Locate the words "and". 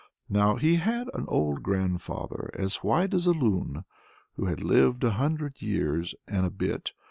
6.27-6.43